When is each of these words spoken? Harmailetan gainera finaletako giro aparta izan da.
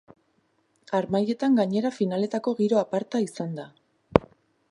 Harmailetan 0.99 1.59
gainera 1.59 1.91
finaletako 1.99 2.53
giro 2.61 2.81
aparta 2.85 3.23
izan 3.27 3.55
da. 3.61 3.69